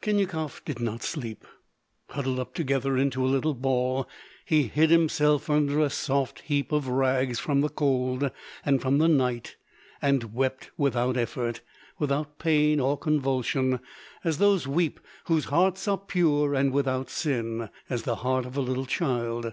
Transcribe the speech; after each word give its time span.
Khinyakov 0.00 0.64
did 0.64 0.80
not 0.80 1.02
sleep. 1.02 1.44
Huddled 2.08 2.38
up 2.40 2.54
together 2.54 2.96
into 2.96 3.22
a 3.22 3.28
little 3.28 3.52
ball, 3.52 4.08
he 4.46 4.62
hid 4.62 4.88
himself 4.88 5.50
under 5.50 5.78
a 5.78 5.90
soft 5.90 6.40
heap 6.40 6.72
of 6.72 6.88
rags 6.88 7.38
from 7.38 7.60
the 7.60 7.68
cold 7.68 8.30
and 8.64 8.80
from 8.80 8.96
the 8.96 9.08
night, 9.08 9.56
and 10.00 10.32
wept, 10.32 10.70
without 10.78 11.18
effort, 11.18 11.60
without 11.98 12.38
pain 12.38 12.80
or 12.80 12.96
convulsion, 12.96 13.78
as 14.24 14.38
those 14.38 14.66
weep 14.66 15.00
whose 15.26 15.44
heart 15.44 15.74
is 15.76 15.86
pure 16.08 16.54
and 16.54 16.72
without 16.72 17.10
sin, 17.10 17.68
as 17.90 18.04
the 18.04 18.16
heart 18.16 18.46
of 18.46 18.56
a 18.56 18.62
little 18.62 18.86
child. 18.86 19.52